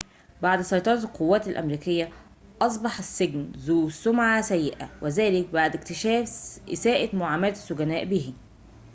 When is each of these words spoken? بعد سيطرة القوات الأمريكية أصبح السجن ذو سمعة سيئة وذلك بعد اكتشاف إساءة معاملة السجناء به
بعد 0.41 0.61
سيطرة 0.61 0.99
القوات 0.99 1.47
الأمريكية 1.47 2.09
أصبح 2.61 2.97
السجن 2.97 3.51
ذو 3.57 3.89
سمعة 3.89 4.41
سيئة 4.41 4.89
وذلك 5.01 5.49
بعد 5.49 5.75
اكتشاف 5.75 6.59
إساءة 6.73 7.15
معاملة 7.15 7.51
السجناء 7.51 8.05
به 8.05 8.33